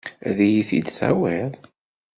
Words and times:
Ad 0.27 0.37
iyi-t-id-tawiḍ? 0.45 1.51